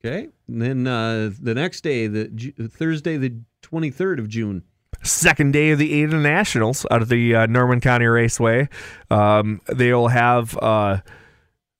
[0.03, 2.27] Okay, and then uh, the next day, the
[2.71, 4.63] Thursday, the twenty third of June.
[5.03, 8.69] second day of the Ada Nationals out of the uh, Norman County Raceway.
[9.09, 10.99] Um, they'll have, uh,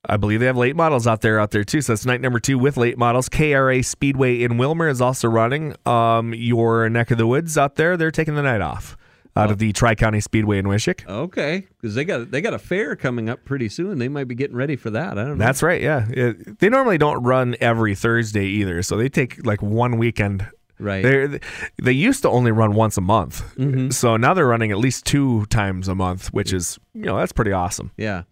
[0.04, 1.80] I believe they have late models out there out there too.
[1.80, 3.28] So that's night number two with late models.
[3.28, 5.74] KRA Speedway in Willmar is also running.
[5.86, 8.96] Um, your neck of the woods out there, they're taking the night off
[9.40, 11.06] out of the Tri County Speedway in Wishek.
[11.08, 13.98] Okay, because they got they got a fair coming up pretty soon.
[13.98, 15.12] They might be getting ready for that.
[15.18, 15.44] I don't know.
[15.44, 15.80] That's right.
[15.80, 20.46] Yeah, It- they normally don't run every Thursday either, so they take like one weekend.
[20.78, 21.02] right.
[21.02, 21.40] They
[21.82, 23.90] they used to only run once a month, Mm-hmm.
[23.90, 27.32] so now they're running at least two times a month, which is you know that's
[27.32, 27.90] pretty awesome.
[27.96, 28.22] Yeah,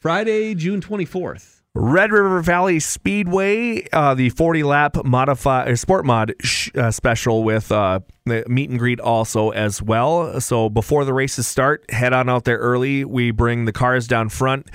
[0.00, 1.55] Friday, June twenty fourth.
[1.78, 7.44] Red River Valley Speedway, uh, the 40 lap modify uh, sport mod sh- uh, special
[7.44, 10.40] with uh, the meet and greet also as well.
[10.40, 13.04] So before the races start, head on out there early.
[13.04, 14.68] We bring the cars down front.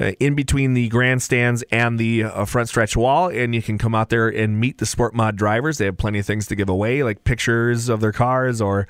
[0.00, 3.96] Uh, in between the grandstands and the uh, front stretch wall, and you can come
[3.96, 5.78] out there and meet the sport mod drivers.
[5.78, 8.86] They have plenty of things to give away, like pictures of their cars or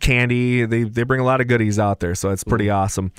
[0.00, 0.66] candy.
[0.66, 3.12] They they bring a lot of goodies out there, so it's pretty awesome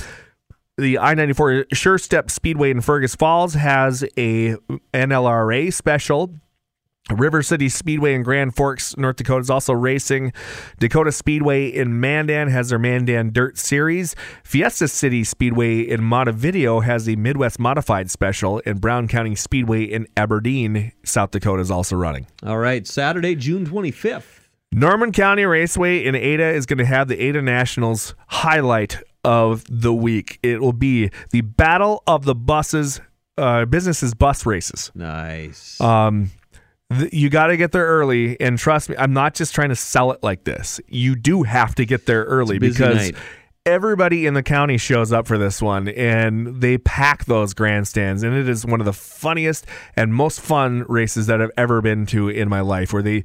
[0.81, 4.55] the I 94 Sure Step Speedway in Fergus Falls has a
[4.93, 6.33] NLRA special.
[7.09, 10.31] River City Speedway in Grand Forks, North Dakota is also racing.
[10.79, 14.15] Dakota Speedway in Mandan has their Mandan Dirt Series.
[14.43, 20.07] Fiesta City Speedway in Montevideo has the Midwest Modified Special, and Brown County Speedway in
[20.15, 22.27] Aberdeen, South Dakota is also running.
[22.45, 24.49] All right, Saturday, June twenty fifth.
[24.71, 29.93] Norman County Raceway in Ada is going to have the Ada Nationals highlight of the
[29.93, 30.39] week.
[30.43, 33.01] It will be the Battle of the Buses,
[33.37, 34.91] uh, businesses bus races.
[34.95, 35.79] Nice.
[35.79, 36.31] Um,
[36.97, 39.75] th- you got to get there early, and trust me, I'm not just trying to
[39.75, 40.79] sell it like this.
[40.87, 43.15] You do have to get there early because night.
[43.65, 48.35] everybody in the county shows up for this one, and they pack those grandstands, and
[48.35, 52.29] it is one of the funniest and most fun races that I've ever been to
[52.29, 52.91] in my life.
[52.91, 53.23] Where they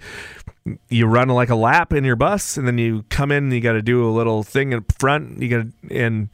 [0.89, 3.61] you run like a lap in your bus, and then you come in, and you
[3.61, 5.41] got to do a little thing in front.
[5.41, 6.29] You got to and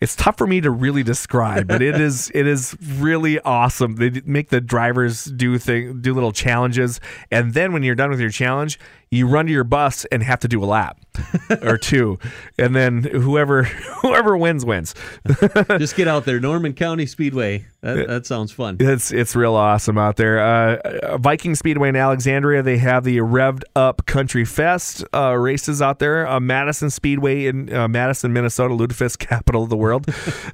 [0.00, 3.96] it's tough for me to really describe, but it is it is really awesome.
[3.96, 8.20] They make the drivers do thing do little challenges, and then when you're done with
[8.20, 8.78] your challenge,
[9.10, 10.98] you run to your bus and have to do a lap
[11.62, 12.18] or two,
[12.58, 14.94] and then whoever whoever wins wins.
[15.78, 17.66] Just get out there, Norman County Speedway.
[17.80, 18.78] That, that sounds fun.
[18.80, 20.40] It's it's real awesome out there.
[20.40, 25.98] Uh, Viking Speedway in Alexandria, they have the Revved Up Country Fest uh, races out
[25.98, 26.26] there.
[26.26, 29.83] Uh, Madison Speedway in uh, Madison, Minnesota, Lutefisk, capital of the world.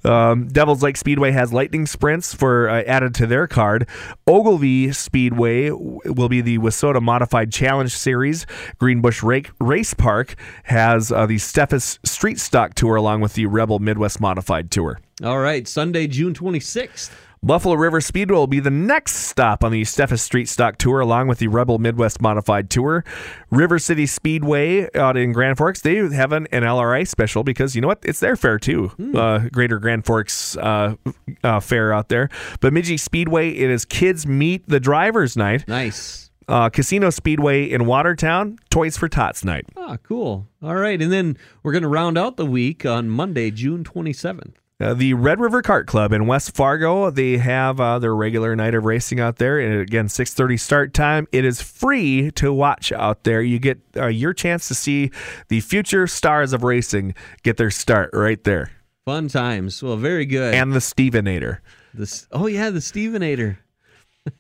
[0.04, 3.88] Um, Devils Lake Speedway has lightning sprints for uh, added to their card.
[4.26, 8.46] Ogilvie Speedway will be the Wissota Modified Challenge Series.
[8.78, 13.78] Greenbush Rake Race Park has uh, the Steffes Street Stock Tour along with the Rebel
[13.78, 15.00] Midwest Modified Tour.
[15.22, 17.10] All right, Sunday, June 26th.
[17.42, 21.26] Buffalo River Speedway will be the next stop on the Steffes Street Stock Tour, along
[21.26, 23.02] with the Rebel Midwest Modified Tour.
[23.50, 27.80] River City Speedway out in Grand Forks, they have an, an LRI special because you
[27.80, 28.00] know what?
[28.02, 28.92] It's their fair too.
[29.16, 30.96] Uh, Greater Grand Forks uh,
[31.42, 32.28] uh, fair out there.
[32.60, 35.66] Bemidji Speedway, it is Kids Meet the Drivers Night.
[35.66, 36.30] Nice.
[36.46, 39.64] Uh, Casino Speedway in Watertown, Toys for Tots Night.
[39.78, 40.46] Ah, cool.
[40.62, 44.56] All right, and then we're going to round out the week on Monday, June 27th.
[44.80, 48.74] Uh, the Red River Kart Club in West Fargo, they have uh, their regular night
[48.74, 49.60] of racing out there.
[49.60, 51.28] And again, 6.30 start time.
[51.32, 53.42] It is free to watch out there.
[53.42, 55.10] You get uh, your chance to see
[55.48, 58.70] the future stars of racing get their start right there.
[59.04, 59.82] Fun times.
[59.82, 60.54] Well, very good.
[60.54, 61.58] And the Stevenator.
[61.92, 63.58] this, oh yeah, the Stevenator.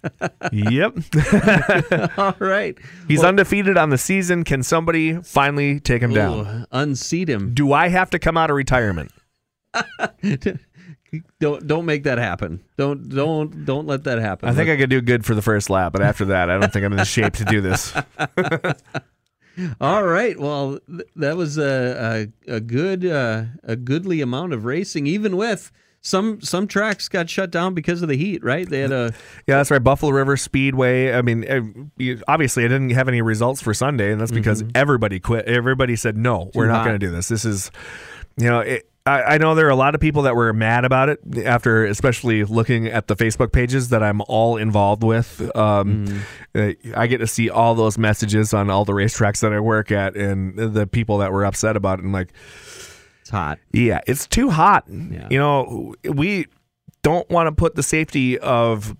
[0.52, 0.96] yep.
[2.18, 2.78] All right.
[3.08, 4.44] He's undefeated on the season.
[4.44, 6.66] Can somebody finally take him down?
[6.70, 7.52] Unseat him.
[7.54, 9.10] Do I have to come out of retirement?
[11.40, 12.62] don't don't make that happen.
[12.76, 14.48] Don't don't don't let that happen.
[14.48, 16.72] I think I could do good for the first lap, but after that, I don't
[16.72, 17.94] think I'm in the shape to do this.
[19.80, 20.38] All right.
[20.38, 25.36] Well, th- that was a a, a good uh, a goodly amount of racing, even
[25.36, 28.42] with some some tracks got shut down because of the heat.
[28.42, 28.68] Right?
[28.68, 29.12] They had a
[29.46, 29.82] Yeah, that's right.
[29.82, 31.12] Buffalo River Speedway.
[31.12, 35.20] I mean, eh, obviously, I didn't have any results for Sunday, and that's because everybody
[35.20, 35.46] quit.
[35.46, 37.28] Everybody said, no, we're not going to do this.
[37.28, 37.70] This is,
[38.36, 40.84] you know, it, I, I know there are a lot of people that were mad
[40.84, 45.54] about it after, especially looking at the Facebook pages that I'm all involved with.
[45.56, 46.22] Um,
[46.54, 49.90] eh, I get to see all those messages on all the racetracks that I work
[49.90, 52.04] at, and the people that were upset about it.
[52.04, 52.32] And like,
[53.22, 53.58] it's hot.
[53.72, 54.84] yeah, it's too hot.
[54.88, 55.28] Yeah.
[55.30, 56.46] You know, we
[57.02, 58.94] don't want to put the safety of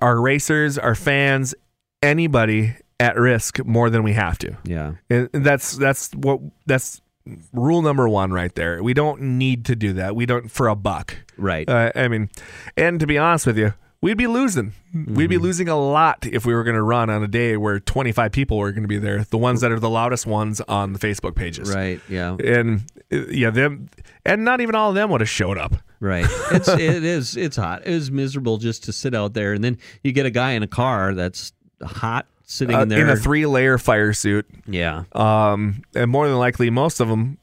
[0.00, 1.54] our racers, our fans,
[2.02, 4.56] anybody at risk more than we have to.
[4.64, 4.94] Yeah.
[5.10, 7.02] And that's that's what that's
[7.52, 8.82] rule number 1 right there.
[8.82, 10.14] We don't need to do that.
[10.16, 11.16] We don't for a buck.
[11.36, 11.68] Right.
[11.68, 12.30] Uh, I mean,
[12.76, 14.72] and to be honest with you, we'd be losing.
[14.94, 15.26] We'd Mm-hmm.
[15.26, 18.32] be losing a lot if we were going to run on a day where 25
[18.32, 20.98] people were going to be there, the ones that are the loudest ones on the
[20.98, 21.72] Facebook pages.
[21.74, 22.00] right.
[22.08, 22.36] Yeah.
[22.42, 23.88] And uh, yeah, them
[24.24, 25.74] and not even all of them would have showed up.
[26.00, 26.26] Right.
[26.52, 27.86] It's it is it's hot.
[27.86, 30.62] It was miserable just to sit out there, and then you get a guy in
[30.62, 33.00] a car that's hot sitting Uh, in there.
[33.02, 34.46] in a three-layer fire suit.
[34.66, 35.04] yeah.
[35.12, 37.36] Um, and more than likely, most of them,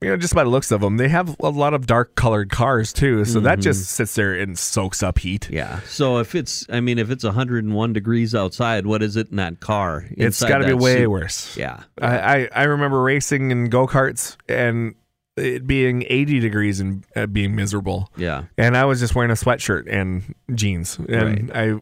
[0.00, 2.92] you know, just by the looks of them, they have a lot of dark-colored cars
[2.92, 3.24] too.
[3.24, 5.42] So that just sits there and soaks up heat.
[5.42, 5.54] Mm-hmm.
[5.54, 5.80] Yeah.
[5.86, 9.60] So if it's, I mean, if it's 101 degrees outside, what is it in that
[9.60, 10.04] car?
[10.10, 11.08] it's got to be way suit?
[11.10, 11.56] worse.
[11.56, 11.84] Yeah.
[12.00, 14.96] I, I I remember racing in go karts and
[15.36, 18.10] it being 80 degrees and uh, being miserable.
[18.16, 18.44] Yeah.
[18.58, 21.74] And I was just wearing a sweatshirt and jeans, and I,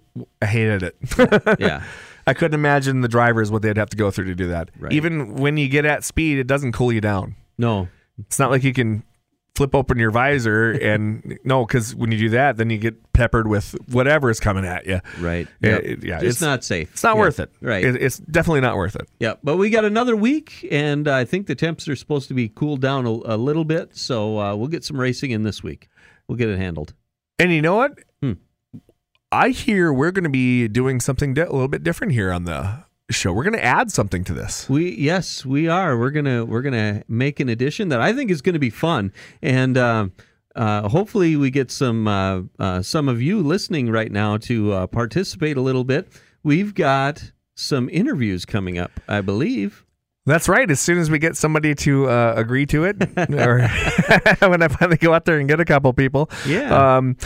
[0.42, 0.96] I hated it.
[1.58, 1.82] Yeah.
[2.26, 4.70] I couldn't imagine the drivers what they'd have to go through to do that.
[4.78, 4.92] Right.
[4.92, 7.34] Even when you get at speed, it doesn't cool you down.
[7.58, 7.88] No.
[8.18, 9.02] It's not like you can
[9.56, 13.46] flip open your visor and no, because when you do that, then you get peppered
[13.46, 15.00] with whatever is coming at you.
[15.18, 15.46] Right.
[15.60, 15.82] Yeah, Yep.
[15.84, 16.90] it- yeah, Just it's- not safe.
[16.92, 17.20] It's not Yeah.
[17.20, 17.50] worth it.
[17.60, 17.84] Right.
[17.84, 19.08] It- it's definitely not worth it.
[19.18, 22.48] Yeah, but we got another week, and I think the temps are supposed to be
[22.48, 23.96] cooled down a, a little bit.
[23.96, 25.88] So uh, we'll get some racing in this week.
[26.28, 26.94] We'll get it handled.
[27.38, 27.98] And you know what?
[28.22, 28.32] Hmm.
[29.32, 32.84] I hear we're going to be doing something a little bit different here on the
[33.10, 33.32] show.
[33.32, 34.68] We're going to add something to this.
[34.68, 35.96] We yes, we are.
[35.96, 39.12] We're gonna we're gonna make an addition that I think is going to be fun,
[39.40, 40.12] and um,
[40.56, 44.86] uh, hopefully we get some uh, uh, some of you listening right now to uh,
[44.88, 46.08] participate a little bit.
[46.42, 49.84] We've got some interviews coming up, I believe.
[50.26, 50.70] That's right.
[50.70, 52.96] As soon as we get somebody to uh, agree to it,
[53.32, 53.66] or
[54.48, 56.96] when I finally go out there and get a couple people, Yeah.
[56.98, 57.16] um,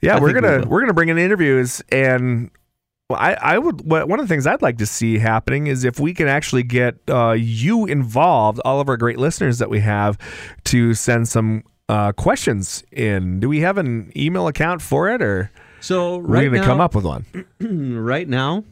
[0.00, 2.50] yeah, I we're gonna we are gonna bring in interviews, and
[3.10, 6.14] I I would one of the things I'd like to see happening is if we
[6.14, 10.16] can actually get uh, you involved, all of our great listeners that we have,
[10.64, 13.40] to send some uh, questions in.
[13.40, 16.80] Do we have an email account for it, or So we're right gonna now, come
[16.80, 17.26] up with one?
[17.60, 18.64] right now,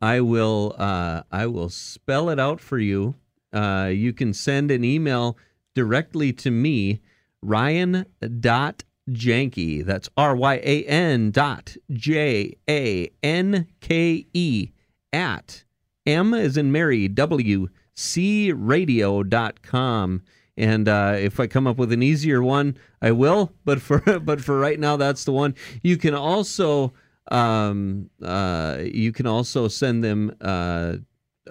[0.00, 3.14] I will uh, I will spell it out for you.
[3.52, 5.36] Uh, you can send an email
[5.74, 7.00] directly to me,
[7.42, 8.06] Ryan
[8.40, 9.84] dot Janke.
[9.84, 14.70] That's R Y A N dot J A N K E
[15.12, 15.64] at
[16.04, 20.22] M as in Mary W C Radio dot com.
[20.58, 23.52] And uh, if I come up with an easier one, I will.
[23.64, 25.54] But for but for right now, that's the one.
[25.82, 26.92] You can also
[27.30, 30.34] um, uh, you can also send them.
[30.40, 30.96] Uh,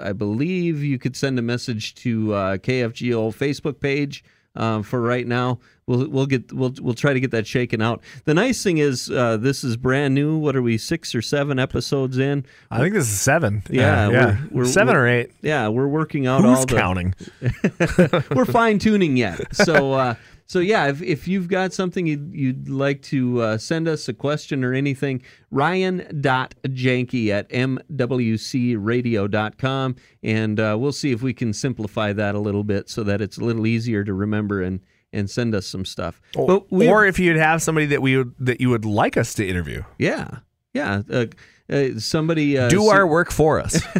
[0.02, 4.24] I believe you could send a message to uh, KFGO Facebook page
[4.56, 5.60] uh, for right now.
[5.88, 8.02] we'll we'll get we'll we'll try to get that shaken out.
[8.26, 10.38] The nice thing is uh, this is brand new.
[10.38, 12.46] What are we six or seven episodes in?
[12.72, 13.64] I think this is seven.
[13.70, 15.32] Yeah, yeah, we're- we're- 7 we're- or eight.
[15.42, 17.14] Yeah, we're working out all the counting?
[18.36, 19.56] we're fine tuning yet.
[19.56, 20.16] So uh,
[20.48, 24.14] so yeah, if, if you've got something you'd, you'd like to uh, send us a
[24.14, 25.22] question or anything,
[25.52, 29.96] ryan.janke at mwcradio.com.
[30.24, 33.38] And uh, we'll see if we can simplify that a little bit so that it's
[33.38, 34.82] a little easier to remember and,
[35.12, 36.22] and send us some stuff.
[36.70, 39.48] We- or if you'd have somebody that we would, that you would like us to
[39.48, 40.40] interview, yeah,
[40.74, 41.02] yeah.
[41.10, 41.26] Uh,
[41.68, 43.82] uh, somebody uh, do our work for us.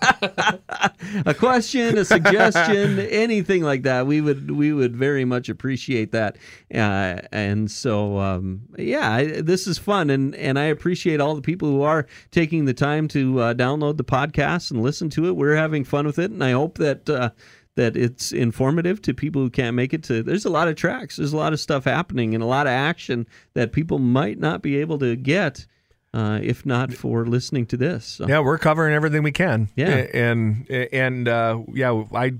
[1.26, 6.36] a question, a suggestion, anything like that, we would we would very much appreciate that.
[6.74, 11.42] Uh, and so, um, yeah, I, this is fun, and and I appreciate all the
[11.42, 15.36] people who are taking the time to uh, download the podcast and listen to it.
[15.36, 17.08] We're having fun with it, and I hope that.
[17.08, 17.30] Uh,
[17.76, 21.14] that it's informative to people who can't make it to there's a lot of tracks
[21.14, 24.62] there's a lot of stuff happening and a lot of action that people might not
[24.62, 25.64] be able to get
[26.18, 28.26] uh, if not for listening to this so.
[28.26, 29.68] yeah, we're covering everything we can.
[29.76, 30.06] Yeah.
[30.12, 32.32] And and uh, yeah, I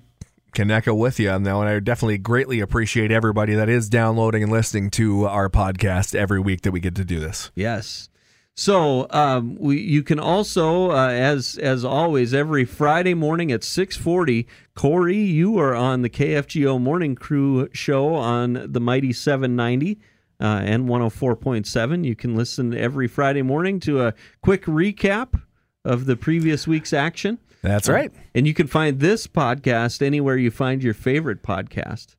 [0.53, 1.69] can echo with you on that one.
[1.69, 6.63] I definitely greatly appreciate everybody that is downloading and listening to our podcast every week
[6.63, 7.53] that we get to do this.
[7.55, 8.09] Yes.
[8.57, 13.97] So um, we you can also uh, as as always every Friday morning at six
[13.97, 14.49] forty.
[14.75, 20.01] Corey, you are on the KFGO Morning Crew show on the mighty seven ninety.
[20.41, 22.05] Uh, and 104.7.
[22.05, 25.41] You can listen every Friday morning to a quick recap
[25.85, 27.39] of the previous week's action.
[27.63, 28.13] That's right.
[28.35, 32.15] And you can find this podcast anywhere you find your favorite podcast.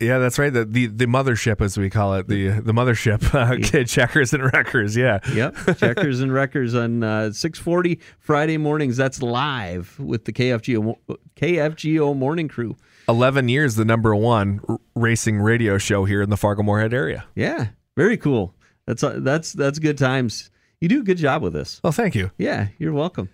[0.00, 0.52] Yeah, that's right.
[0.52, 4.96] The, the the mothership, as we call it, the the mothership, uh, checkers and wreckers.
[4.96, 8.96] Yeah, Yep, checkers and wreckers on uh, 6:40 Friday mornings.
[8.96, 10.96] That's live with the KFGO
[11.36, 12.76] KFGO morning crew.
[13.08, 17.24] eleven years, the number one r- racing radio show here in the Fargo Moorhead area.
[17.36, 18.56] Yeah, very cool.
[18.86, 20.50] That's uh, that's that's good times.
[20.80, 21.80] You do a good job with this.
[21.84, 22.32] Well, thank you.
[22.36, 23.28] Yeah, you're welcome.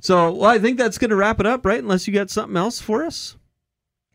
[0.00, 1.80] So, well, I think that's going to wrap it up, right?
[1.82, 3.36] Unless you got something else for us.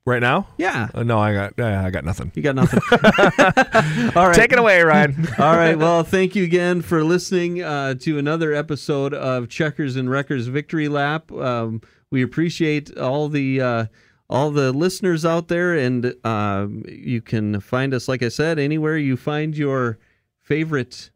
[0.06, 2.30] Right now, Yeah, uh, no, I got uh, I got nothing.
[2.36, 2.82] you got nothing.
[4.18, 4.36] All right.
[4.36, 5.16] Take it away, Ryan.
[5.39, 5.78] All right.
[5.78, 10.89] Well, thank you again for listening uh, to another episode of Checkers and Wreckers Victory
[10.89, 11.32] Lap.
[11.32, 11.82] Um,
[12.12, 13.86] we appreciate all the uh,
[14.30, 18.97] all the listeners out there, and um, you can find us, like I said, anywhere
[18.97, 19.99] you find your
[20.41, 21.12] favorite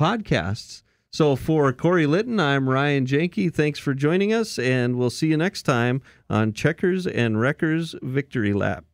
[0.00, 0.82] podcasts.
[1.14, 3.54] So for Corey Litton, I'm Ryan Janke.
[3.54, 8.52] Thanks for joining us, and we'll see you next time on Checkers and Wreckers Victory
[8.52, 8.84] Lap.